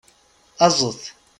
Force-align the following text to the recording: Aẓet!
Aẓet! 0.65 1.01